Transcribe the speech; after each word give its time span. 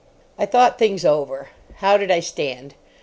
I 0.35 0.47
thought 0.47 0.79
things 0.79 1.05
over. 1.05 1.49
How 1.75 1.95
did 1.95 2.09
I 2.09 2.21
stand? 2.21 2.73